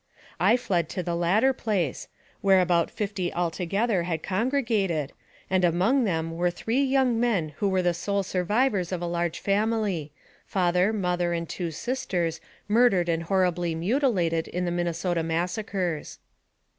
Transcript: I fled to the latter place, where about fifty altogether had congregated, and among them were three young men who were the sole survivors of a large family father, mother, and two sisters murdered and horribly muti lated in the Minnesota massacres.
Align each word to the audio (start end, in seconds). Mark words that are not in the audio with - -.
I 0.39 0.57
fled 0.57 0.89
to 0.89 1.03
the 1.03 1.13
latter 1.15 1.53
place, 1.53 2.07
where 2.41 2.59
about 2.59 2.89
fifty 2.89 3.31
altogether 3.31 4.01
had 4.01 4.23
congregated, 4.23 5.13
and 5.47 5.63
among 5.63 6.05
them 6.05 6.31
were 6.35 6.49
three 6.49 6.81
young 6.81 7.19
men 7.19 7.49
who 7.57 7.69
were 7.69 7.83
the 7.83 7.93
sole 7.93 8.23
survivors 8.23 8.91
of 8.91 8.99
a 8.99 9.05
large 9.05 9.39
family 9.39 10.11
father, 10.47 10.91
mother, 10.91 11.33
and 11.33 11.47
two 11.47 11.69
sisters 11.69 12.41
murdered 12.67 13.09
and 13.09 13.21
horribly 13.25 13.75
muti 13.75 14.07
lated 14.07 14.47
in 14.47 14.65
the 14.65 14.71
Minnesota 14.71 15.21
massacres. 15.21 16.17